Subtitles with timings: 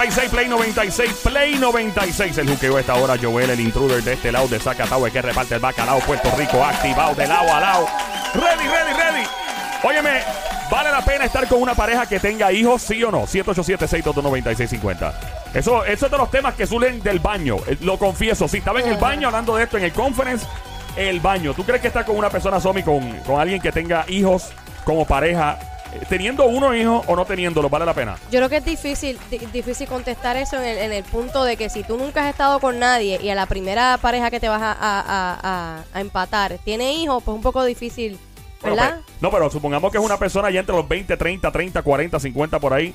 [0.00, 2.38] 96, Play 96, Play 96.
[2.38, 5.56] El juqueo esta hora, Joel, el intruder de este lado de Zacatau, el que reparte
[5.56, 7.86] el bacalao, Puerto Rico, activado de lado a lado.
[8.32, 9.26] Ready, ready, ready.
[9.82, 10.22] Óyeme,
[10.70, 13.26] ¿vale la pena estar con una pareja que tenga hijos, sí o no?
[13.26, 15.12] 787-622-9650.
[15.52, 17.58] Eso, eso es de los temas que surgen del baño.
[17.66, 20.46] Eh, Lo confieso, sí, estaba en el baño hablando de esto en el conference.
[20.96, 21.52] El baño.
[21.52, 24.48] ¿Tú crees que estar con una persona, Somi, con, con alguien que tenga hijos
[24.86, 25.58] como pareja,
[26.08, 28.16] teniendo uno hijo o no teniéndolo, vale la pena?
[28.30, 31.56] Yo creo que es difícil, di- difícil contestar eso en el, en el punto de
[31.56, 34.48] que si tú nunca has estado con nadie y a la primera pareja que te
[34.48, 38.18] vas a, a- a- a- a empatar tiene hijos, pues un poco difícil,
[38.62, 39.00] Bueno, ¿verdad?
[39.04, 42.20] pues, no, pero supongamos que es una persona ya entre los 20, 30, 30, 40,
[42.20, 42.94] 50 por ahí.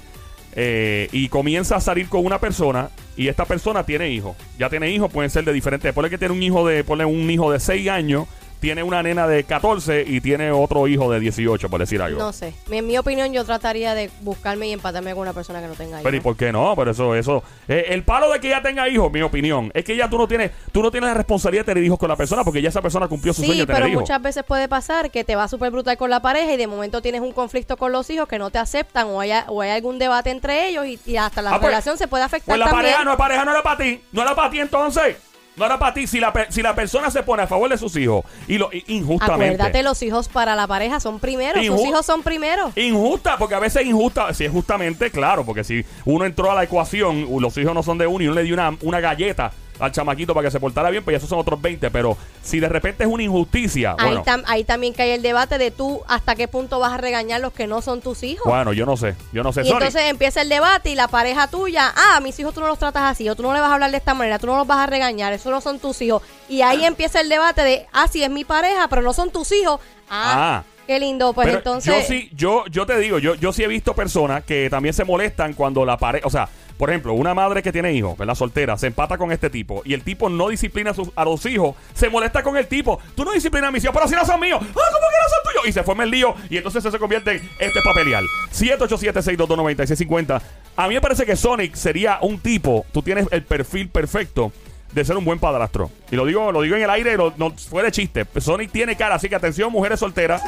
[0.58, 4.38] eh, y comienza a salir con una persona y esta persona tiene hijos.
[4.58, 5.92] Ya tiene hijos, pueden ser de diferentes.
[5.94, 8.26] Ponle que tiene un hijo de, ponle un hijo de 6 años,
[8.66, 12.18] tiene una nena de 14 y tiene otro hijo de 18, por decir algo.
[12.18, 12.56] No sé.
[12.72, 15.92] En mi opinión, yo trataría de buscarme y empatarme con una persona que no tenga
[15.98, 16.04] hijos.
[16.04, 16.74] Pero ¿y por qué no?
[16.76, 17.44] Pero eso, eso.
[17.68, 20.28] eh, el palo de que ella tenga hijos, mi opinión, es que ya tú no
[20.28, 22.82] tienes, tú no tienes la responsabilidad de tener hijos con la persona porque ya esa
[22.82, 24.02] persona cumplió su sueño Sí, de tener pero hijos.
[24.02, 27.04] muchas veces puede pasar que te va súper brutal con la pareja y de momento
[27.04, 30.00] tienes un conflicto con los hijos que no te aceptan o, haya, o hay algún
[30.00, 32.66] debate entre ellos y, y hasta la Ah, pues, relación se puede afectar Pues la
[32.66, 32.86] también.
[32.94, 34.02] pareja no es pareja, no era para ti.
[34.12, 35.18] No era para ti entonces.
[35.58, 36.06] No era para ti.
[36.08, 38.84] Si la, si la persona se pone a favor de sus hijos y lo y-
[38.88, 39.56] injustamente.
[39.56, 41.60] Acuérdate, los hijos para la pareja son primero.
[41.62, 42.72] Inju- Sus hijos son primero.
[42.76, 46.56] Injusta, porque a veces es injusta, si es justamente, claro, porque si uno entró a
[46.56, 49.52] la ecuación, los hijos no son de uno y uno le dio una, una galleta
[49.80, 52.60] al chamaquito para que se portara bien, pues ya esos son otros 20, pero si
[52.60, 56.02] de repente es una injusticia, Ahí, bueno, tam- ahí también cae el debate de tú
[56.08, 58.46] hasta qué punto vas a regañar los que no son tus hijos.
[58.46, 59.62] bueno, yo no sé, yo no sé.
[59.62, 62.68] Y Sony, entonces empieza el debate y la pareja tuya, ah, mis hijos tú no
[62.68, 64.56] los tratas así, o tú no le vas a hablar de esta manera, tú no
[64.58, 66.22] los vas a regañar, esos no son tus hijos.
[66.50, 69.52] Y ahí empieza el debate de, ah, sí, es mi pareja, pero no son tus
[69.52, 69.80] hijos.
[70.10, 70.64] Ah, Ah.
[70.88, 71.34] qué lindo.
[71.34, 74.44] Pues Pero entonces, Yo sí, yo, yo te digo, yo, yo sí he visto personas
[74.44, 76.28] que también se molestan cuando la pareja.
[76.28, 78.36] O sea, por ejemplo, una madre que tiene hijos, ¿verdad?
[78.36, 81.46] Soltera, se empata con este tipo y el tipo no disciplina a, sus- a los
[81.46, 83.00] hijos, se molesta con el tipo.
[83.16, 84.60] Tú no disciplinas a mis hijos, pero si no son míos.
[84.62, 85.68] Ah, ¿cómo que no son tuyos?
[85.68, 88.24] Y se forma el lío y entonces se convierte en este papelial.
[88.54, 90.42] 787-622-9650.
[90.78, 94.52] A mí me parece que Sonic sería un tipo, tú tienes el perfil perfecto
[94.92, 95.92] de ser un buen padrastro.
[96.10, 98.26] Y lo digo, lo digo en el aire, no fue de chiste.
[98.40, 100.42] Sonic tiene cara, así que atención, mujeres solteras,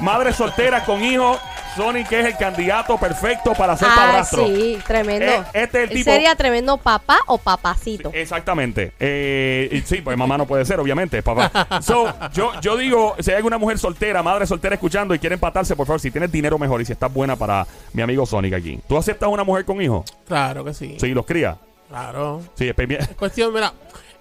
[0.00, 1.38] madres solteras con hijos.
[1.76, 4.46] Sonic es el candidato perfecto para ser ah, padrastro.
[4.46, 5.24] sí, tremendo.
[5.26, 8.10] Eh, este es el tipo- sería tremendo papá o papacito.
[8.12, 8.92] Exactamente.
[9.00, 11.80] Eh, y sí, pues mamá no puede ser, obviamente, papá.
[11.82, 15.74] So, yo, yo digo, si hay alguna mujer soltera, madre soltera escuchando y quiere empatarse,
[15.76, 18.78] por favor, si tienes dinero mejor y si estás buena para mi amigo Sonic aquí.
[18.88, 20.04] ¿Tú aceptas una mujer con hijos?
[20.26, 20.96] Claro que sí.
[21.00, 21.56] Sí, los cría.
[21.88, 22.40] Claro.
[22.54, 23.00] Sí, es bien.
[23.02, 23.72] Es cuestión, mira,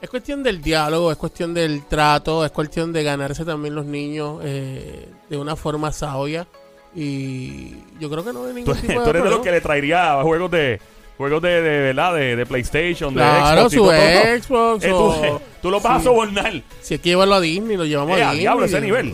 [0.02, 4.40] es cuestión del diálogo, es cuestión del trato, es cuestión de ganarse también los niños
[4.44, 6.48] eh, de una forma sabia.
[6.96, 9.52] Y yo creo que no hay Tú, ningún tú tipo eres de de los que
[9.52, 10.80] le traería juegos de
[11.18, 12.16] juegos de, de, ¿verdad?
[12.16, 14.42] de, de PlayStation, de Claro, Xbox y su todo, todo.
[14.42, 14.90] Xbox Eh,
[15.30, 16.54] tú, tú lo vas a sobornar.
[16.82, 18.40] Si hay que llevarlo a Disney, lo llevamos Eh, a a Disney.
[18.42, 19.14] diablo, ese nivel.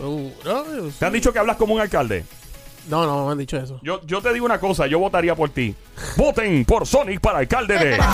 [0.98, 2.24] Te han dicho que hablas como un alcalde.
[2.88, 3.78] No, no, me han dicho eso.
[3.82, 5.74] Yo, yo te digo una cosa, yo votaría por ti.
[6.16, 7.98] Voten por Sonic para alcalde de.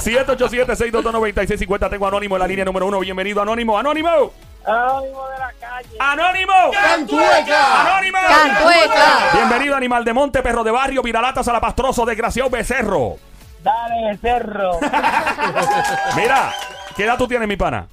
[0.00, 1.90] 787-622-9650.
[1.90, 3.00] Tengo Anónimo en la línea número uno.
[3.00, 3.78] Bienvenido, Anónimo.
[3.78, 4.32] ¡Anónimo!
[4.66, 5.96] Anónimo de la calle.
[6.00, 6.52] ¡Anónimo!
[6.72, 7.96] ¡Cantueca!
[7.96, 8.18] ¡Anónimo!
[8.26, 9.30] ¡Cantueca!
[9.32, 13.16] Bienvenido, animal de monte, perro de barrio, viralatas salapastroso, desgraciado becerro.
[13.62, 14.80] Dale, cerro.
[16.16, 16.52] Mira,
[16.96, 17.86] ¿qué edad tú tienes, mi pana?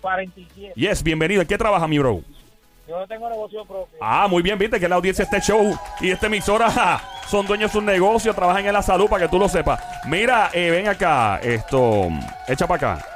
[0.00, 0.72] 47.
[0.76, 1.42] Yes, bienvenido.
[1.42, 2.22] ¿En qué trabaja, mi bro?
[2.88, 3.98] Yo no tengo negocio propio.
[4.00, 7.46] Ah, muy bien, viste que la audiencia de este show y esta emisora ja, son
[7.46, 9.78] dueños de sus negocios, trabajan en la salud para que tú lo sepas.
[10.06, 12.08] Mira, eh, ven acá, esto,
[12.46, 13.06] echa para acá.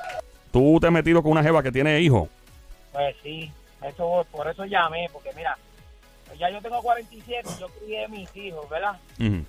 [0.52, 2.28] Tú te has metido con una jeva que tiene hijos.
[2.92, 3.50] Pues sí,
[3.82, 5.56] eso, por eso llamé, porque mira,
[6.38, 8.98] ya yo tengo 47 y yo crié mis hijos, ¿verdad?
[9.18, 9.44] Ujú.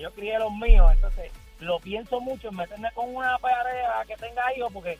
[0.00, 1.30] Yo crié los míos, entonces
[1.60, 4.98] lo pienso mucho en meterme con una pareja que tenga hijos, porque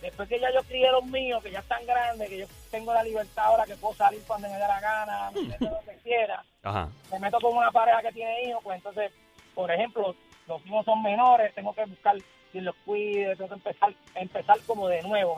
[0.00, 3.02] después que ya yo crié los míos, que ya están grandes, que yo tengo la
[3.02, 6.88] libertad ahora que puedo salir cuando me dé la gana, hacer lo que quiera, Ajá.
[7.10, 9.12] me meto con una pareja que tiene hijos, pues entonces,
[9.54, 10.14] por ejemplo,
[10.46, 12.16] los hijos son menores, tengo que buscar
[12.56, 15.36] quien los cuide, tengo que empezar, empezar como de nuevo.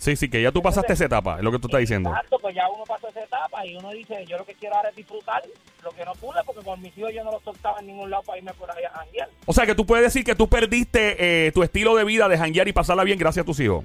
[0.00, 2.10] Sí, sí, que ya tú pasaste esa etapa, es lo que tú estás diciendo.
[2.10, 4.88] Exacto, pues ya uno pasó esa etapa y uno dice, yo lo que quiero ahora
[4.88, 5.44] es disfrutar
[5.84, 8.24] lo que no pude, porque con mis hijos yo no los soltaba en ningún lado
[8.24, 9.28] para irme por ahí a janguear.
[9.46, 12.36] O sea, que tú puedes decir que tú perdiste eh, tu estilo de vida de
[12.36, 13.84] janguear y pasarla bien gracias a tus hijos.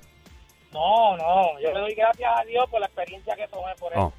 [0.74, 4.06] No, no, yo le doy gracias a Dios por la experiencia que tomé por eso.
[4.06, 4.14] Oh.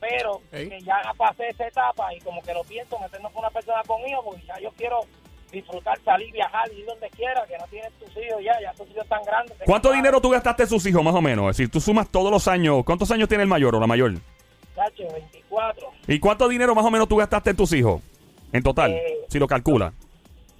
[0.00, 3.82] Pero que ya pasé esa etapa y como que lo pienso, meternos con una persona
[3.86, 5.00] conmigo, porque ya yo quiero
[5.52, 9.02] disfrutar, salir, viajar, ir donde quiera, que no tienes tus hijos ya, ya tus hijos
[9.04, 9.56] están grandes.
[9.64, 11.50] ¿Cuánto dinero tú gastaste en sus hijos, más o menos?
[11.50, 12.82] Es decir, tú sumas todos los años.
[12.84, 14.12] ¿Cuántos años tiene el mayor o la mayor?
[14.74, 15.88] Chacho, 24.
[16.08, 18.02] ¿Y cuánto dinero más o menos tú gastaste en tus hijos?
[18.52, 19.92] En total, Eh, si lo calcula.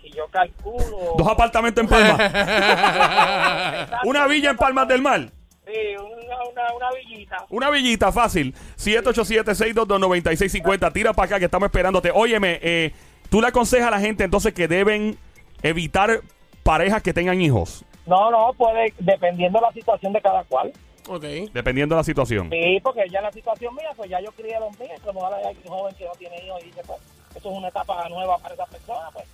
[0.02, 1.14] Si yo calculo...
[1.18, 2.16] Dos apartamentos en Palma.
[4.04, 5.28] Una villa en Palmas del Mar.
[5.66, 7.44] Sí, una, una, una villita.
[7.50, 8.54] Una villita fácil.
[8.78, 10.92] 787-622-9650.
[10.92, 12.10] Tira para acá que estamos esperándote.
[12.14, 12.92] Óyeme, eh,
[13.28, 15.16] tú le aconsejas a la gente entonces que deben
[15.62, 16.20] evitar
[16.62, 20.72] parejas que tengan hijos, No, no, puede, dependiendo de la situación de cada cual.
[21.08, 21.22] Ok.
[21.52, 22.50] dependiendo de la situación.
[22.50, 25.56] Sí, porque ya la situación mía, pues ya yo crié los míos, como ahora hay
[25.64, 27.00] un joven que no tiene hijos y dice, pues,
[27.36, 29.24] esto es una etapa nueva para esa persona, pues,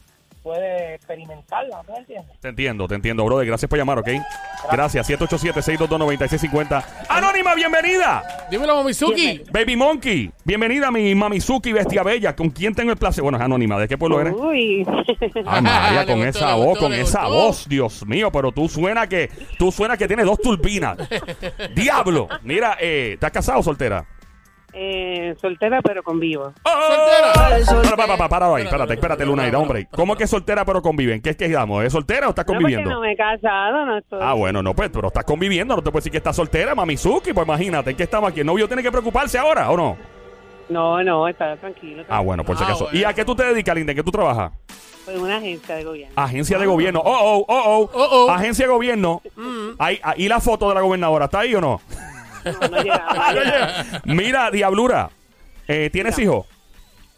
[0.43, 2.39] puede experimentarla, ¿no entiendes?
[2.41, 3.47] Te entiendo, te entiendo, brother.
[3.47, 4.09] Gracias por llamar, ¿ok?
[4.71, 5.09] Gracias.
[5.11, 6.85] 787-622-9650.
[7.09, 8.23] Anónima, bienvenida.
[8.51, 9.43] Dímelo, Momizuki.
[9.51, 12.35] Baby Monkey, bienvenida mi Mamizuki Bestia Bella.
[12.35, 13.23] ¿Con quién tengo el placer?
[13.23, 13.79] Bueno, es anónima.
[13.79, 14.35] ¿De qué pueblo eres?
[14.35, 14.87] Uy,
[15.47, 17.35] Ay, María, con gustó, esa voz, gustó, con esa gustó.
[17.35, 20.99] voz, Dios mío, pero tú suena que tú suena que tienes dos turbinas.
[21.75, 22.29] Diablo.
[22.43, 24.05] Mira, eh, ¿estás casado o soltera?
[24.75, 26.53] Eh, soltera pero con vivo.
[26.65, 26.71] ¡Oh!
[27.65, 27.97] Soltera.
[27.97, 29.87] Para, para, para, para ahí, espérate, espérate, Luna, da hombre.
[29.91, 31.21] ¿Cómo que es soltera pero conviven?
[31.21, 31.85] ¿Qué es que digamos?
[31.85, 32.91] ¿Es soltera o estás No, porque conviviendo?
[32.91, 34.19] no me he casado, no estoy.
[34.23, 37.33] Ah, bueno, no, pues, pero estás conviviendo, no te puedes decir que estás soltera, Mamizuki,
[37.33, 38.41] pues imagínate, ¿en qué estamos aquí?
[38.41, 39.97] ¿El novio tiene que preocuparse ahora o no?
[40.69, 42.05] No, no, está tranquilo.
[42.09, 42.85] Ah, bueno, por si Ah, acaso.
[42.85, 42.99] bueno.
[42.99, 43.93] ¿Y a qué tú te dedicas, Linda?
[43.93, 44.53] ¿En qué tú trabajas?
[45.05, 46.15] Fue una agencia de gobierno.
[46.17, 47.03] Agencia de gobierno.
[47.05, 47.91] Oh, oh, oh, oh.
[47.93, 48.31] Oh, oh.
[48.31, 49.21] Agencia de gobierno.
[49.79, 51.25] Ahí, ah, ¿Y la foto de la gobernadora?
[51.27, 51.81] ¿Está ahí o no?
[52.45, 53.85] No, llegaba.
[54.05, 55.11] Mira, Diablura,
[55.69, 56.31] eh, ¿tienes Mira.
[56.31, 56.47] hijos?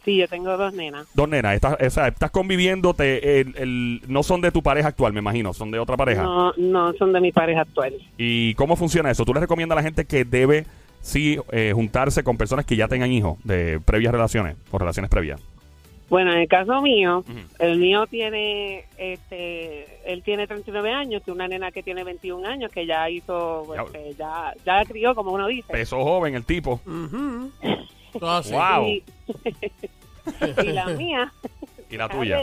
[0.05, 1.07] Sí, yo tengo dos nenas.
[1.15, 1.55] Dos nenas.
[1.55, 5.21] Estás, o sea, estás conviviendo, te- el- el- no son de tu pareja actual, me
[5.21, 6.23] imagino, son de otra pareja.
[6.25, 7.95] No, no son de mi pareja actual.
[8.19, 9.25] ¿Y cómo funciona eso?
[9.25, 10.67] ¿Tú le recomiendas a la gente que debe,
[11.01, 15.41] sí, eh, juntarse con personas que ya tengan hijos de previas relaciones o relaciones previas?
[16.09, 17.39] Bueno, en el caso mío, Ujú.
[17.59, 22.71] el mío tiene, este, él tiene 39 años, tiene una nena que tiene 21 años,
[22.71, 23.83] que ya hizo, Ya.
[23.83, 25.73] este, ya, ya la crió, como uno dice.
[25.73, 26.81] Peso joven el tipo.
[28.19, 28.53] Todo así.
[28.53, 28.87] Wow.
[28.87, 29.03] Y,
[30.63, 31.33] y la mía,
[31.91, 32.39] Y la tuya.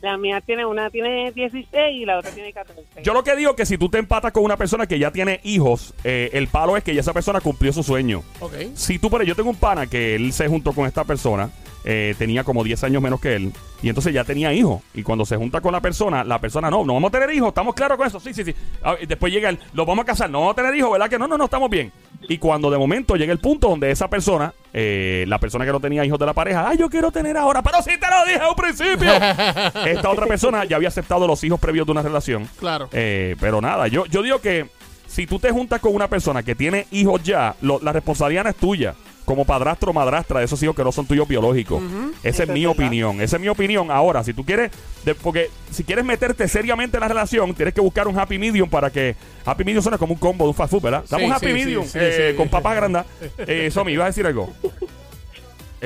[0.00, 3.02] La mía tiene, una tiene 16 y la otra tiene 14.
[3.02, 5.10] Yo lo que digo es que si tú te empatas con una persona que ya
[5.10, 8.22] tiene hijos, eh, el palo es que ya esa persona cumplió su sueño.
[8.40, 8.54] Ok.
[8.74, 11.50] Si tú, pero yo tengo un pana que él se juntó con esta persona,
[11.84, 13.52] eh, tenía como 10 años menos que él,
[13.82, 14.82] y entonces ya tenía hijos.
[14.92, 17.48] Y cuando se junta con la persona, la persona no, no vamos a tener hijos,
[17.48, 18.54] estamos claros con eso, sí, sí, sí.
[18.82, 21.08] Ah, y después llega el, lo vamos a casar, no vamos a tener hijos, ¿verdad
[21.08, 21.28] que no?
[21.28, 21.92] No, no, estamos bien.
[22.28, 25.80] Y cuando de momento llega el punto donde esa persona, eh, la persona que no
[25.80, 28.40] tenía hijos de la pareja, ay, yo quiero tener ahora, pero si te lo dije
[28.40, 29.12] a un principio.
[29.86, 32.48] Esta otra persona ya había aceptado los hijos previos de una relación.
[32.58, 32.88] Claro.
[32.92, 34.66] Eh, pero nada, yo, yo digo que
[35.06, 38.50] si tú te juntas con una persona que tiene hijos ya, lo- la responsabilidad no
[38.50, 38.94] es tuya.
[39.26, 41.82] Como padrastro o madrastra de esos hijos que no son tuyos biológicos.
[42.22, 42.76] Esa es mi verdad.
[42.80, 43.20] opinión.
[43.20, 43.90] Esa es mi opinión.
[43.90, 44.70] Ahora, si tú quieres,
[45.04, 48.70] de- porque si quieres meterte seriamente en la relación, tienes que buscar un happy medium
[48.70, 49.14] para que.
[49.44, 51.04] Happy medium suena como un combo de un fast food, ¿verdad?
[51.10, 52.36] Dame Sí, un happy sí, medium sí, sí, eh, sí.
[52.36, 53.02] con papas grandes.
[53.38, 54.48] Eh, Somi, ¿ibas a decir algo?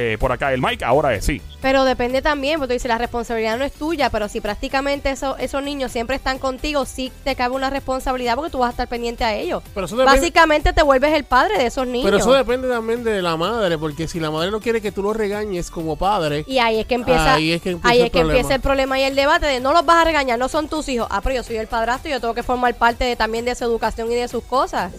[0.03, 1.43] Eh, por acá, el Mike, ahora es, sí.
[1.61, 5.37] Pero depende también, porque tú dices, la responsabilidad no es tuya, pero si prácticamente eso-
[5.37, 8.89] esos niños siempre están contigo, sí te cabe una responsabilidad porque tú vas a estar
[8.89, 9.63] pendiente a ellos.
[9.75, 12.07] Pero eso depende- Básicamente te vuelves el padre de esos niños.
[12.07, 15.03] Pero eso depende también de la madre, porque si la madre no quiere que tú
[15.03, 18.07] lo regañes como padre, Y ahí es que empieza, Ahí es que empieza ahí el
[18.07, 18.39] es que problema.
[18.39, 20.89] empieza el problema y el debate de no los vas a regañar, no son tus
[20.89, 21.09] hijos.
[21.11, 23.55] Ah, pero yo soy el padrastro y yo tengo que formar parte de, también de
[23.55, 24.93] su educación y de sus cosas.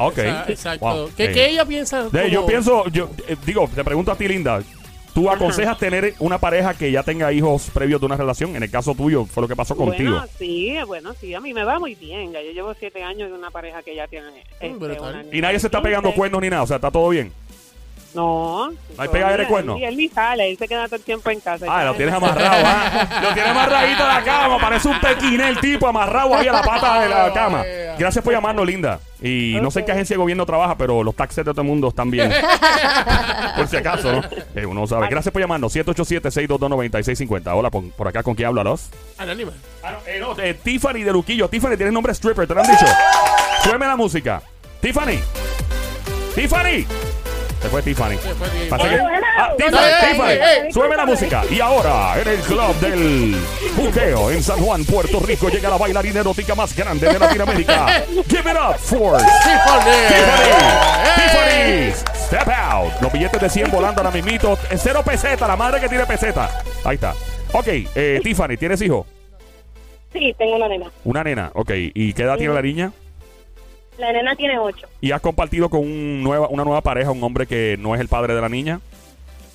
[0.00, 0.18] Ah, Ok.
[0.18, 0.86] Exa- exacto.
[0.86, 1.10] Wow.
[1.16, 1.32] ¿Qué, Eh.
[1.32, 2.08] qué ella piensa?
[2.08, 4.62] De- yo pienso, yo eh, digo, te pregunto a ti, Linda.
[5.12, 8.54] ¿Tú aconsejas tener una pareja que ya tenga hijos previos de una relación?
[8.54, 10.12] En el caso tuyo, fue lo que pasó contigo.
[10.12, 12.32] Bueno, sí, bueno, sí, a mí me va muy bien.
[12.32, 14.28] ya Yo llevo siete años en una pareja que ya tiene.
[14.60, 15.24] este, brutal.
[15.26, 16.16] una y nadie se está de pegando 15.
[16.16, 17.32] cuernos ni nada, o sea, está todo bien.
[18.14, 18.70] No.
[18.98, 19.78] hay pegadera de cuernos?
[19.78, 21.66] Y él ni sale, él se queda todo el tiempo en casa.
[21.68, 23.20] Ah, lo tienes amarrado, ¿ah?
[23.22, 26.62] Lo tienes amarradito a la cama, parece un pequiné el tipo amarrado ahí a la
[26.62, 27.64] pata de la cama.
[27.98, 28.98] Gracias por llamarnos, Linda.
[29.22, 31.68] Y no sé en qué agencia de gobierno trabaja, pero los taxes de todo el
[31.68, 32.32] mundo están bien.
[33.56, 34.22] por si acaso, ¿no?
[34.54, 35.08] Eh, uno sabe.
[35.08, 35.76] Gracias por llamarnos.
[35.76, 37.52] 787-622-9650.
[37.54, 38.88] Hola, por, por acá, ¿con quién habla los?
[39.18, 39.52] Anónima.
[39.82, 41.48] Ah, no, eh, no, eh, Tiffany de Luquillo.
[41.48, 42.86] Tiffany, tienes nombre stripper, te lo han dicho.
[43.62, 44.42] Súbeme la música.
[44.80, 45.18] Tiffany.
[46.34, 46.86] Tiffany.
[47.60, 48.16] Se fue Tiffany.
[48.16, 48.68] Se fue Tiffany.
[48.70, 48.98] Pasa que-.
[49.38, 50.72] Ah, Tiffany, Tiffany.
[50.72, 51.42] Súbeme la música.
[51.50, 53.36] Y ahora, en el club del
[53.76, 58.02] juqueo en San Juan, Puerto Rico, llega la bailarina erótica más grande de Latinoamérica.
[58.28, 60.00] Give it up for Tiffany.
[61.16, 61.92] Tiffany.
[62.14, 62.92] Step out.
[63.02, 64.58] Los billetes de 100 volando ahora mismito.
[64.76, 66.62] Cero peseta, la madre que tiene peseta.
[66.84, 67.14] Ahí está.
[67.52, 69.06] Ok, eh, Tiffany, ¿tienes hijo?
[70.12, 70.90] Sí, tengo una nena.
[71.04, 71.70] Una nena, ok.
[71.94, 72.92] ¿Y qué edad tiene la niña?
[74.00, 74.88] La nena tiene ocho.
[75.02, 78.08] ¿Y has compartido con un nueva, una nueva pareja, un hombre que no es el
[78.08, 78.80] padre de la niña?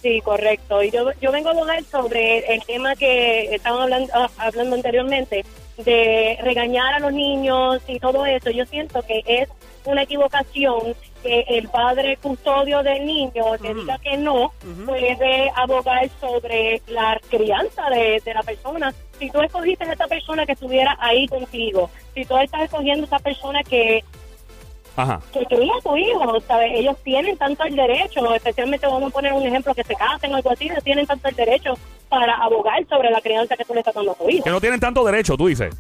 [0.03, 0.83] Sí, correcto.
[0.83, 5.43] Y yo, yo vengo a hablar sobre el tema que estaban hablando, ah, hablando anteriormente,
[5.77, 8.51] de regañar a los niños y todo eso.
[8.51, 9.49] Yo siento que es
[9.83, 14.53] una equivocación que el padre custodio del niño le diga que no,
[14.85, 18.93] puede abogar sobre la crianza de, de la persona.
[19.17, 23.05] Si tú escogiste a esta persona que estuviera ahí contigo, si tú estás escogiendo a
[23.05, 24.03] esta persona que
[24.97, 25.19] Ajá.
[25.33, 26.71] que cría a tu hijo, ¿sabes?
[26.73, 30.37] Ellos tienen tanto el derecho, especialmente vamos a poner un ejemplo, que se casen o
[30.37, 31.73] algo así, ellos tienen tanto el derecho
[32.09, 34.43] para abogar sobre la crianza que tú le estás dando a tu hijo.
[34.43, 35.75] Que no tienen tanto derecho, tú dices.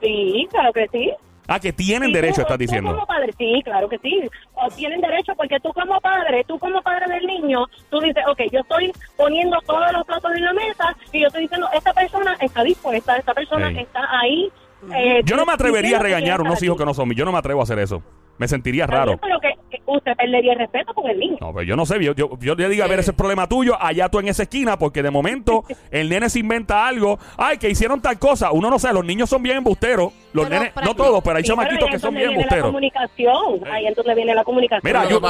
[0.00, 1.12] Sí, claro que sí.
[1.46, 2.94] Ah, que tienen Sí, derecho, tú- estás tú diciendo.
[2.94, 4.22] como padre, sí, claro que sí.
[4.54, 8.40] O tienen derecho porque tú como padre, tú como padre del niño, tú dices, ok,
[8.50, 12.34] yo estoy poniendo todos los platos en la mesa y yo estoy diciendo, esta persona
[12.40, 14.50] está dispuesta, esta persona está ahí.
[14.96, 17.18] Eh, Yo no me atrevería a regañar a unos hijos que no son míos.
[17.18, 18.02] Yo no me atrevo a hacer eso.
[18.38, 19.18] Me sentiría raro.
[19.20, 19.54] Pero que
[19.86, 21.36] usted perdería el respeto con el niño.
[21.40, 23.46] No, pero yo no sé, yo, yo, yo le digo, a ver, ese es problema
[23.48, 27.58] tuyo, allá tú en esa esquina, porque de momento el nene se inventa algo, ay,
[27.58, 30.74] que hicieron tal cosa, uno no sabe, los niños son bien embusteros, los Pero nenes,
[30.84, 32.66] no todos, pero hay Sí, chamaquitos ahí que son bien viene la embusteros.
[32.66, 34.80] comunicación, ahí es donde viene la comunicación.
[34.84, 35.20] Mira, yo,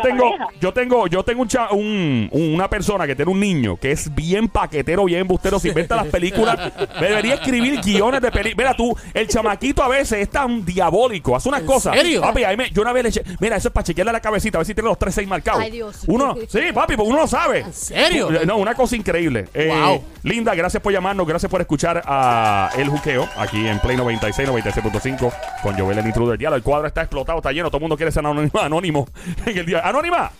[0.00, 0.28] tengo,
[0.60, 3.90] yo tengo, yo tengo un, cha- un- un- una persona que tiene un niño que
[3.92, 8.54] es bien paquetero, bien embustero, se inventa las películas, debería escribir guiones de películas.
[8.56, 11.96] Mira tú, el chamaquito a veces es tan diabólico, hace unas ¿En cosas.
[11.96, 12.20] serio?
[12.20, 14.58] Papi, ahí me- yo una vez le eché, mira, eso es para chequearle la cabecita,
[14.58, 15.60] a ver si tiene los 3 6 marcados.
[15.62, 16.02] Ay, Dios.
[16.06, 17.60] Uno, sí, papi, porque uno lo sabe.
[17.60, 18.30] ¿En serio?
[18.46, 19.48] No, una cosa increíble.
[19.54, 20.04] Eh, Wow.
[20.22, 25.32] Linda, gracias por llamarnos, gracias por escuchar a El Juqueo aquí en Play 96, 96.5
[25.62, 26.38] con Joel el Intruder.
[26.38, 29.08] Diablo, el cuadro está explotado, está lleno, todo el mundo quiere ser anónimo, anónimo
[29.46, 29.80] en el día.
[29.84, 30.30] ¡Anónima!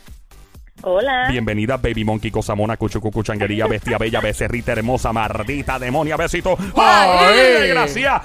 [0.83, 1.29] Hola.
[1.31, 6.59] Bienvenida, Baby Monkey, Cosa Mona, Cuchu Cucu, Changuería, Bestia Bella, Becerrita Hermosa, Mardita, Demonia, Besito.
[6.76, 7.69] Ay.
[7.69, 8.23] Gracias.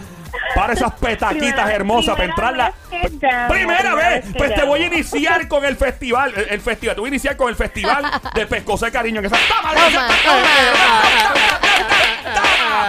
[0.56, 2.74] Para esas petaquitas Primera- hermosas, para entrarla.
[2.92, 4.06] vez que llamo, Primera vez.
[4.24, 6.34] vez que Pues te voy a iniciar con el festival.
[6.36, 6.96] El, el festival.
[6.96, 9.20] Te voy a iniciar con el festival de Pescosé Cariño.
[9.20, 9.38] En esa.
[9.38, 10.08] ¡Toma, Toma,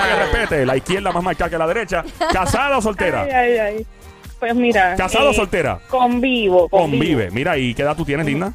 [0.00, 0.66] Para que respete.
[0.66, 2.04] La izquierda más marcada que la derecha.
[2.32, 3.22] ¿Casada o soltera?
[3.22, 3.86] Ay, ay, ay.
[4.38, 4.94] Pues mira.
[4.96, 5.78] ¿Casada o eh, soltera?
[5.88, 6.68] Convivo.
[6.68, 7.30] Convive.
[7.30, 8.52] Mira, ¿y qué edad tú tienes, Linda?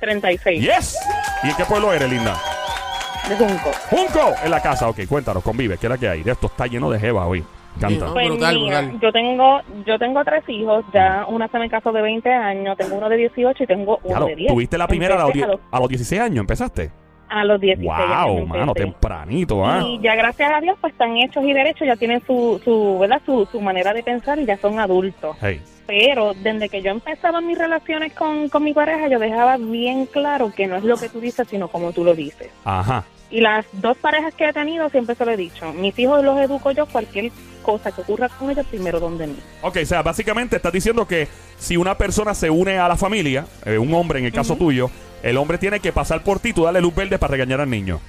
[0.00, 0.60] 36.
[0.62, 0.96] Yes.
[1.42, 2.40] ¿Y en qué pueblo eres, Linda?
[3.28, 3.72] De Junco.
[3.90, 6.22] Junco en la casa, ok, cuéntanos, convive, ¿qué es la que hay?
[6.22, 7.44] De esto está lleno de jeva hoy.
[7.80, 8.12] Canta.
[8.12, 9.00] Pues Brutal, mira, brutal.
[9.00, 12.96] yo tengo yo tengo tres hijos, ya una se me casó de 20 años, tengo
[12.96, 14.52] uno de 18 y tengo uno Claro, de 10.
[14.52, 16.90] tuviste la primera a los, a los, a los 16 años, ¿empezaste?
[17.28, 19.82] a los 16 años Wow, mano, tempranito, ¿ah?
[19.84, 23.20] Y ya gracias a Dios pues están hechos y derechos, ya tienen su, su, ¿verdad?
[23.26, 25.36] Su, su manera de pensar y ya son adultos.
[25.40, 25.60] Hey.
[25.88, 30.52] Pero desde que yo empezaba mis relaciones con, con mi pareja, yo dejaba bien claro
[30.54, 32.48] que no es lo que tú dices, sino como tú lo dices.
[32.64, 33.04] Ajá.
[33.30, 35.72] Y las dos parejas que he tenido siempre se lo he dicho.
[35.72, 39.36] Mis hijos los educo yo, cualquier cosa que ocurra con ellos, primero donde mí.
[39.62, 41.26] Ok, o sea, básicamente estás diciendo que
[41.58, 44.90] si una persona se une a la familia, eh, un hombre en el caso tuyo,
[45.22, 48.00] el hombre tiene que pasar por ti, tú darle luz verde para regañar al niño.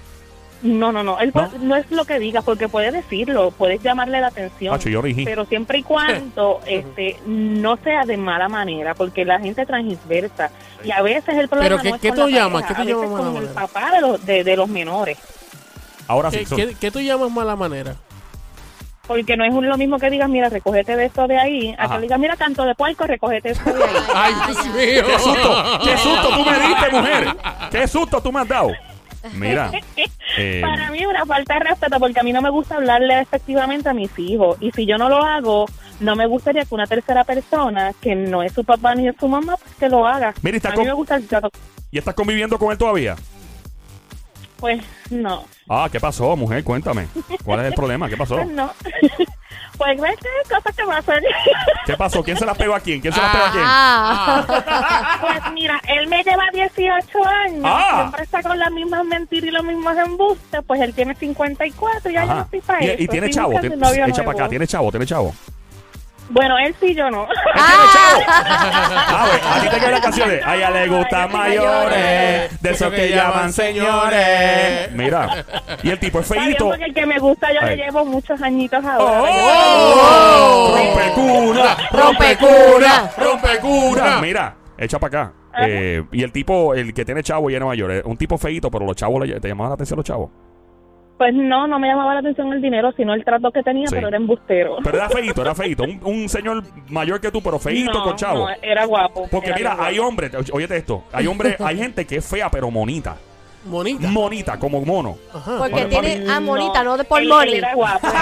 [0.64, 1.20] No, no, no.
[1.20, 1.50] Él ¿No?
[1.60, 4.72] no, es lo que diga, porque puede decirlo, puedes llamarle la atención.
[4.74, 5.24] Macho, yo origí.
[5.24, 10.50] Pero siempre y cuando este no sea de mala manera, porque la gente transversa.
[10.84, 12.62] Y a veces el problema Pero ¿qué- no es qué con tú la llamas?
[12.64, 13.54] pareja, ¿Qué tú llamas mala con el manera?
[13.68, 15.18] papá de los, de, de los menores.
[16.08, 16.40] Ahora sí.
[16.46, 17.96] ¿Qué, qué, qué tú llamas mala manera?
[19.08, 21.96] Porque no es lo mismo que digas, mira, recogete de esto de ahí, a Ajá.
[21.96, 23.90] que digas, mira, canto de puerco, recogete esto de ahí.
[24.14, 25.04] Ay, Dios mío.
[25.06, 25.80] ¡Qué susto!
[25.84, 27.28] ¡Qué susto tú me diste, mujer!
[27.72, 28.72] ¡Qué susto tú me has dado!
[29.34, 29.72] Mira.
[30.38, 33.20] Eh, Para mí es una falta de respeto porque a mí no me gusta hablarle
[33.22, 35.66] efectivamente a mis hijos y si yo no lo hago,
[36.00, 39.28] no me gustaría que una tercera persona que no es su papá ni es su
[39.28, 40.34] mamá pues que lo haga.
[40.42, 41.50] Mira, está a con- mí me gusta el trato.
[41.92, 43.16] ¿Y estás conviviendo con él todavía?
[44.58, 44.82] Pues
[45.12, 46.64] no, Ah, ¿qué pasó, mujer?
[46.64, 47.08] Cuéntame.
[47.44, 48.10] ¿Cuál es el problema?
[48.10, 48.36] ¿Qué pasó?
[48.38, 48.72] pues no.
[49.78, 49.98] pues hay
[50.50, 51.22] cosas que pasan.
[51.86, 52.24] ¿Qué pasó?
[52.24, 53.00] ¿Quién se la pegó a quién?
[53.00, 53.64] ¿Quién se la pegó a quién?
[53.66, 55.18] Ah.
[55.22, 57.08] pues mira, él me lleva 18
[57.46, 57.92] años, Ah.
[58.00, 62.14] siempre está con las mismas mentiras y los mismos embustes, pues él tiene 54 y
[62.14, 63.04] ya yo no estoy para Y, eso.
[63.04, 63.54] y tiene chavo.
[63.60, 64.50] echa para acá.
[64.50, 65.34] Tiene chavo, tiene chavo.
[66.30, 67.28] Bueno, él sí, yo no.
[67.60, 70.46] Ah, pues, a ti te quedan las canciones.
[70.46, 74.92] A ella le gustan mayores, de esos que llaman señores.
[74.94, 75.46] Mira,
[75.84, 76.70] y el tipo es Está bien, feíto.
[76.70, 77.78] porque el que me gusta yo Ay.
[77.78, 79.24] le llevo muchos añitos ahora.
[79.24, 80.76] ¡Oh!
[80.78, 81.78] ¡Rompe cuna!
[81.92, 83.12] ¡Rompe cuna!
[83.18, 84.20] ¡Rompe cuna!
[84.22, 85.34] Mira, echa para acá.
[85.60, 88.70] Eh, y el tipo, el que tiene chavo y era mayor, es un tipo feíto,
[88.70, 90.30] pero los chavos le, te llamaban la atención los chavos.
[91.18, 93.96] Pues no, no me llamaba la atención el dinero, sino el trato que tenía, Sí.
[93.96, 94.78] pero era embustero.
[94.84, 95.84] Pero era feíto, era feíto.
[95.84, 98.48] Un, un señor mayor que tú, pero feíto no, con chavo.
[98.48, 99.28] no, era guapo.
[99.32, 102.50] Porque era mira, bien hay hombres, óyete esto, hay hombres, hay gente que es fea
[102.52, 103.16] pero monita.
[103.68, 104.08] Monita.
[104.08, 105.18] Monita, como mono.
[105.34, 105.58] Ajá.
[105.58, 107.56] Porque Bueno, tiene ah, monita, no de por él- él money.
[107.56, 108.08] era guapo.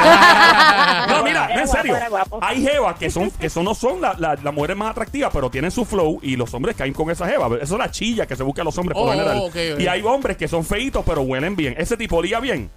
[1.08, 1.92] No, mira, Era en serio.
[1.94, 2.40] guapo, era guapo.
[2.42, 5.50] Hay jevas que son, que son, no son las la, las mujeres más atractivas, pero
[5.50, 7.48] tienen su flow y los hombres caen con esa jeva.
[7.62, 9.38] Eso es la chilla que se busca a los hombres por Oh, lo general.
[9.38, 9.80] ok, ok.
[9.80, 11.75] Y hay hombres que son feitos pero huelen bien.
[11.78, 12.70] Ese tipo olía bien.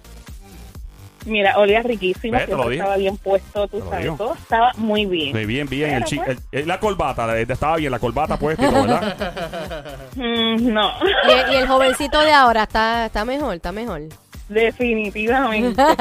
[1.25, 2.81] Mira, olía riquísimo, Ve, te lo siempre dije.
[2.81, 4.15] estaba bien puesto, tú Te lo sabes, digo.
[4.17, 5.31] todo estaba muy bien.
[5.35, 5.89] Muy bien, bien.
[5.91, 6.29] El Pero, chi- pues.
[6.29, 9.95] el- el- la corbata, la- estaba bien, la corbata puesta y todo, ¿verdad?
[10.15, 10.91] Mm, no,
[11.27, 14.01] Y, el- y el jovencito de ahora está, está mejor, está mejor.
[14.49, 15.81] definitivamente.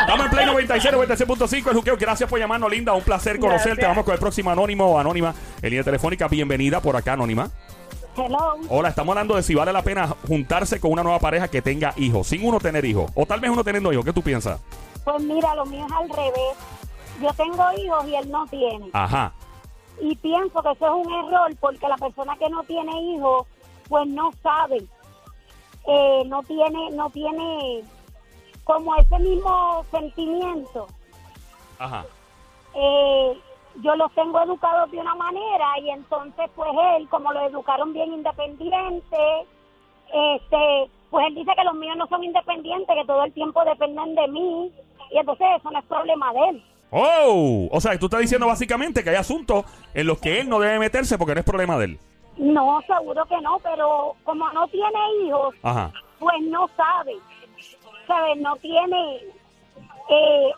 [0.00, 1.96] Estamos en Play 96, 96.5, el juqueo.
[1.96, 2.92] Gracias por llamarnos, linda.
[2.92, 3.68] Un placer conocerte.
[3.82, 3.88] Gracias.
[3.88, 6.26] Vamos con el próximo anónimo o anónima en línea telefónica.
[6.28, 7.48] Bienvenida por acá, anónima.
[8.14, 8.56] Hello.
[8.68, 11.94] Hola, estamos hablando de si vale la pena juntarse con una nueva pareja que tenga
[11.96, 13.10] hijos, sin uno tener hijos.
[13.14, 14.04] O tal vez uno teniendo hijos.
[14.04, 14.60] ¿Qué tú piensas?
[15.04, 16.56] Pues mira, lo mío es al revés.
[17.22, 18.90] Yo tengo hijos y él no tiene.
[18.92, 19.32] Ajá.
[20.00, 23.46] Y pienso que eso es un error porque la persona que no tiene hijos,
[23.88, 24.84] pues no sabe.
[25.86, 27.82] Eh, no tiene, no tiene
[28.64, 30.86] como ese mismo sentimiento.
[31.78, 32.04] Ajá.
[32.74, 33.38] Eh,
[33.76, 38.12] yo los tengo educados de una manera y entonces pues él, como lo educaron bien
[38.12, 39.16] independiente,
[40.12, 44.14] este, pues él dice que los míos no son independientes, que todo el tiempo dependen
[44.14, 44.72] de mí
[45.10, 46.64] y entonces eso no es problema de él.
[46.90, 49.64] Oh, o sea, tú estás diciendo básicamente que hay asuntos
[49.94, 51.98] en los que él no debe meterse porque no es problema de él.
[52.36, 55.90] No, seguro que no, pero como no tiene hijos, Ajá.
[56.18, 57.14] pues no sabe,
[58.06, 58.36] ¿sabes?
[58.38, 59.16] No tiene,
[60.10, 60.50] eh,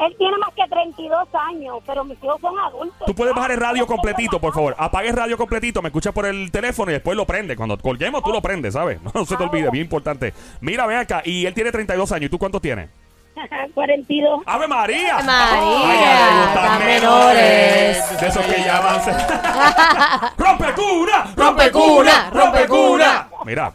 [0.00, 3.06] él tiene más que 32 años, pero mis hijos son adultos.
[3.06, 4.74] Tú puedes bajar el radio completito, por favor.
[4.78, 7.56] Apague el radio completito, me escuchas por el teléfono y después lo prende.
[7.56, 8.98] Cuando colguemos, tú lo prendes, ¿sabes?
[9.14, 10.34] No se te olvide, bien importante.
[10.60, 12.26] Mira, ven acá, y él tiene 32 años.
[12.26, 12.88] ¿Y tú cuántos tienes?
[13.74, 14.42] 42.
[14.46, 15.18] ¡Ave María!
[15.24, 17.98] María, Ay, tan menores.
[18.10, 18.20] menores.
[18.20, 19.00] De esos que llaman.
[20.38, 21.32] ¡Rompe cuna!
[21.36, 23.28] Rompe cuna, rompe cuna.
[23.44, 23.72] Mira,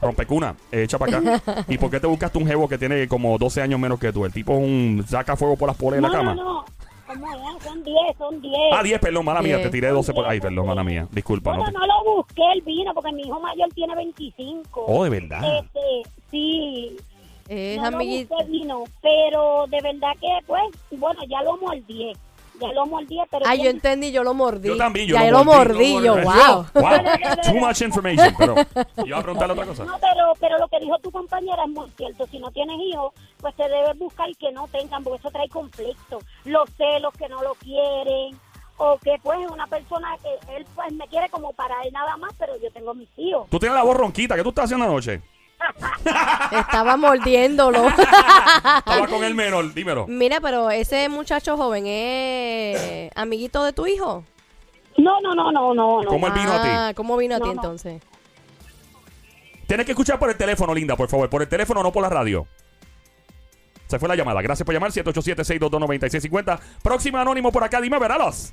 [0.00, 1.64] rompe cuna, eh, echa para acá.
[1.68, 4.24] ¿Y por qué te buscaste un jevo que tiene como 12 años menos que tú?
[4.24, 6.34] El tipo es un saca fuego por las poleas de No, la cama.
[6.34, 6.64] no, no.
[7.06, 7.26] ¿Cómo
[7.58, 7.64] es?
[7.64, 8.54] Son 10, son 10.
[8.72, 9.66] Ah, 10, perdón, mala mía, Diez.
[9.68, 10.26] te tiré 12 por.
[10.28, 11.08] Ay, perdón, mala mía.
[11.10, 11.50] Disculpa.
[11.50, 14.84] Bueno, no te- no lo busqué, él vino porque mi hijo mayor tiene 25.
[14.86, 15.58] Oh, de verdad.
[15.58, 16.96] Este, sí,
[17.48, 18.34] Es no lo amiguito.
[18.36, 22.12] busqué, vino, pero de verdad que, pues, bueno, ya lo mordí.
[22.60, 23.46] Ya lo mordí, pero...
[23.46, 24.68] Ay, que- yo entendí, yo lo mordí.
[24.68, 25.92] Yo también, yo ya lo lo mordí.
[25.92, 26.66] mordí, yo, wow.
[26.74, 28.34] Wow, too much information.
[28.38, 28.54] Pero
[29.06, 29.84] yo a preguntarle otra cosa.
[29.84, 32.26] No, pero, pero lo que dijo tu compañera es muy cierto.
[32.26, 36.18] Si no tienes hijos, pues te debes buscar que no tengan, porque eso trae conflicto.
[36.44, 38.38] Los celos que no lo quieren,
[38.76, 42.16] o que pues es una persona que él pues me quiere como para él nada
[42.16, 43.46] más, pero yo tengo mis hijos.
[43.50, 44.36] Tú tienes la voz ronquita.
[44.36, 45.20] ¿Qué tú estás haciendo anoche?
[46.52, 47.88] Estaba mordiéndolo.
[48.78, 49.72] Estaba con el menor.
[49.74, 50.06] Dímelo.
[50.06, 54.24] Mira, pero ese muchacho joven es amiguito de tu hijo.
[54.96, 56.00] No, no, no, no, no.
[56.06, 56.68] ¿Cómo él vino a ti?
[56.70, 57.60] Ah, ¿cómo vino a ti No, no.
[57.62, 58.02] entonces?
[59.66, 61.30] Tienes que escuchar por el teléfono, linda, por favor.
[61.30, 62.46] Por el teléfono, no por la radio.
[63.86, 64.42] Se fue la llamada.
[64.42, 64.90] Gracias por llamar.
[64.90, 66.60] 787-622-9650.
[66.82, 67.80] Próximo anónimo por acá.
[67.80, 68.52] Dime, veralos.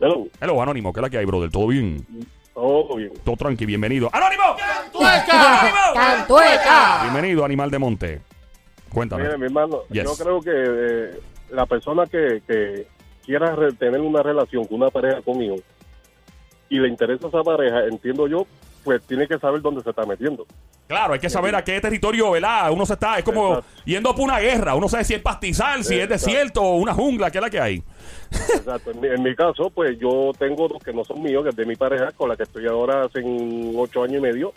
[0.00, 0.26] Hello.
[0.40, 0.92] Hello, anónimo.
[0.92, 1.50] ¿Qué es la que hay, brother?
[1.50, 2.06] ¿Todo bien?
[2.54, 3.12] Todo bien.
[3.24, 3.64] Todo tranqui.
[3.64, 4.10] Bienvenido.
[4.12, 4.42] ¡Anónimo!
[4.92, 5.72] ¡Tueca!
[5.94, 6.98] ¡Cantueca!
[7.02, 8.20] Bienvenido, animal de monte.
[8.92, 9.24] Cuéntame.
[9.24, 10.04] Mire, mi hermano, Yes.
[10.04, 12.86] yo creo que eh, la persona que, que
[13.24, 15.56] quiera tener una relación con una pareja conmigo
[16.68, 18.46] y le interesa esa pareja, entiendo yo,
[18.84, 20.46] pues tiene que saber dónde se está metiendo.
[20.86, 22.70] Claro, hay que saber a qué territorio, ¿verdad?
[22.70, 23.82] Uno se está, es como Exacto.
[23.84, 24.74] yendo por una guerra.
[24.74, 27.60] Uno sabe si es pastizal, si es desierto o una jungla, ¿qué es la que
[27.60, 27.82] hay?
[28.30, 28.90] Exacto.
[28.90, 31.56] En mi, en mi caso, pues yo tengo dos que no son míos, que es
[31.56, 33.22] de mi pareja, con la que estoy ahora hace
[33.76, 34.52] ocho años y medio.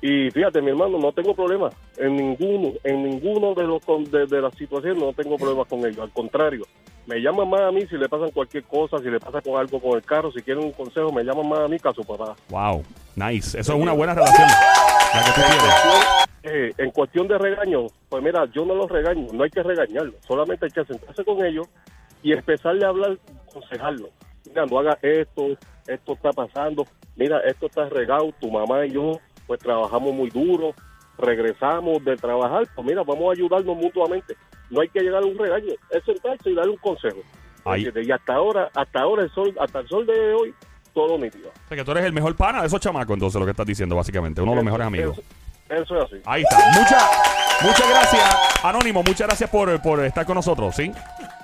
[0.00, 4.42] Y fíjate, mi hermano, no tengo problemas en ninguno, en ninguno de los de, de
[4.42, 5.98] las situaciones no tengo problemas con ellos.
[6.00, 6.64] Al contrario,
[7.06, 9.80] me llaman más a mí si le pasan cualquier cosa, si le pasa con algo
[9.80, 12.04] con el carro, si quieren un consejo, me llaman más a mí que a su
[12.04, 12.34] papá.
[12.48, 13.58] Wow, nice.
[13.58, 14.48] Eso es una buena relación.
[15.14, 16.26] La que tú.
[16.48, 20.14] Eh, en cuestión de regaño, pues mira, yo no los regaño, no hay que regañarlos,
[20.26, 21.66] solamente hay que sentarse con ellos
[22.22, 24.10] y empezarle a hablar, aconsejarlos.
[24.46, 25.56] Mira, no hagas esto,
[25.88, 30.72] esto está pasando, mira, esto está regado, tu mamá y yo, pues trabajamos muy duro,
[31.18, 34.34] regresamos de trabajar, pues mira, vamos a ayudarnos mutuamente.
[34.70, 37.18] No hay que llegar a un regaño, es sentarse y darle un consejo.
[37.76, 40.54] Y hasta ahora, hasta ahora el sol, hasta el sol de hoy,
[40.94, 41.48] todo nítido.
[41.48, 43.66] O sea, que tú eres el mejor pana de esos chamacos, entonces, lo que estás
[43.66, 44.40] diciendo, básicamente.
[44.40, 45.20] Uno de los mejores amigos.
[45.68, 46.16] Eso, eso es así.
[46.24, 46.58] Ahí está.
[46.78, 47.04] Muchas
[47.62, 49.02] muchas gracias, Anónimo.
[49.02, 50.92] Muchas gracias por, por estar con nosotros, ¿sí?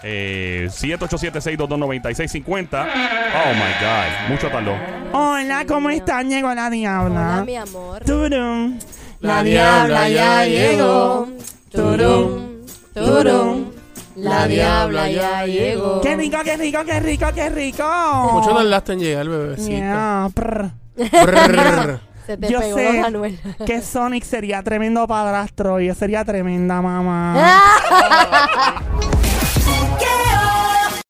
[0.04, 2.82] Eh, 787-622-9650.
[2.82, 4.28] Oh, my God.
[4.28, 4.76] Mucho tardó.
[5.12, 6.30] Hola, ¿cómo están?
[6.30, 7.34] Llegó la diabla.
[7.34, 8.04] Hola, mi amor.
[8.04, 8.78] Turum.
[9.22, 11.28] La diabla ya llegó.
[11.70, 13.70] Turum, turum.
[14.16, 16.00] La diabla ya llegó.
[16.00, 17.84] Qué rico, qué rico, qué rico, qué rico.
[18.32, 19.70] Mucho tardaste en llegar, bebecito.
[19.70, 20.70] Yeah, prr.
[20.96, 22.00] Brrr.
[22.26, 23.38] Se te Yo pegó sé Don Anuel.
[23.66, 27.34] que Sonic sería tremendo padrastro y yo sería tremenda mamá.